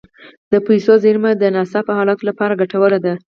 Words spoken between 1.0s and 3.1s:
زیرمه د ناڅاپي حالاتو لپاره ګټوره